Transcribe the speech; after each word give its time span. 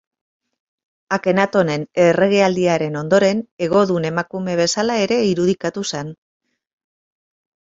Akenatonen 1.17 1.83
erregealdiaren 2.05 2.97
ondoren, 3.03 3.43
hegodun 3.67 4.09
emakume 4.11 4.57
bezala 4.61 4.97
ere 5.05 5.21
irudikatu 5.35 5.85
zen. 5.93 6.11